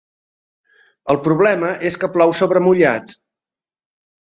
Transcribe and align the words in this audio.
El 1.15 1.19
problema 1.27 1.69
és 1.91 1.99
que 2.05 2.11
plou 2.17 2.35
sobre 2.41 2.65
mullat. 2.71 3.17